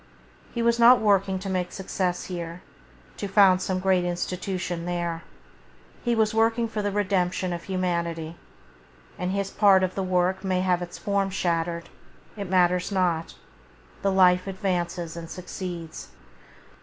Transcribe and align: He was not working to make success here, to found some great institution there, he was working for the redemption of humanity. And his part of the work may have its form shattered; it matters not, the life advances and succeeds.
He 0.51 0.63
was 0.63 0.79
not 0.79 0.99
working 0.99 1.37
to 1.37 1.47
make 1.47 1.71
success 1.71 2.23
here, 2.23 2.63
to 3.17 3.27
found 3.27 3.61
some 3.61 3.77
great 3.77 4.03
institution 4.03 4.85
there, 4.85 5.21
he 6.03 6.15
was 6.15 6.33
working 6.33 6.67
for 6.67 6.81
the 6.81 6.89
redemption 6.91 7.53
of 7.53 7.65
humanity. 7.65 8.35
And 9.19 9.29
his 9.31 9.51
part 9.51 9.83
of 9.83 9.93
the 9.93 10.01
work 10.01 10.43
may 10.43 10.61
have 10.61 10.81
its 10.81 10.97
form 10.97 11.29
shattered; 11.29 11.87
it 12.35 12.49
matters 12.49 12.91
not, 12.91 13.35
the 14.01 14.11
life 14.11 14.47
advances 14.47 15.15
and 15.15 15.29
succeeds. 15.29 16.07